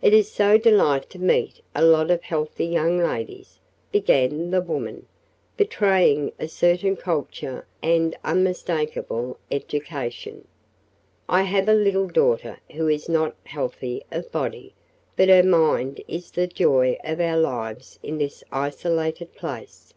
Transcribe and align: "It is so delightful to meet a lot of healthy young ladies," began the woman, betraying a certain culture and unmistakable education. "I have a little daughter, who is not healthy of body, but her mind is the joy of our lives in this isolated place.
"It 0.00 0.14
is 0.14 0.30
so 0.32 0.56
delightful 0.56 1.10
to 1.10 1.18
meet 1.18 1.60
a 1.74 1.84
lot 1.84 2.10
of 2.10 2.22
healthy 2.22 2.64
young 2.64 2.96
ladies," 2.96 3.60
began 3.92 4.50
the 4.50 4.62
woman, 4.62 5.04
betraying 5.58 6.32
a 6.38 6.48
certain 6.48 6.96
culture 6.96 7.66
and 7.82 8.16
unmistakable 8.24 9.36
education. 9.50 10.48
"I 11.28 11.42
have 11.42 11.68
a 11.68 11.74
little 11.74 12.08
daughter, 12.08 12.58
who 12.72 12.88
is 12.88 13.06
not 13.06 13.36
healthy 13.44 14.02
of 14.10 14.32
body, 14.32 14.72
but 15.14 15.28
her 15.28 15.42
mind 15.42 16.02
is 16.08 16.30
the 16.30 16.46
joy 16.46 16.96
of 17.04 17.20
our 17.20 17.36
lives 17.36 17.98
in 18.02 18.16
this 18.16 18.42
isolated 18.50 19.34
place. 19.34 19.92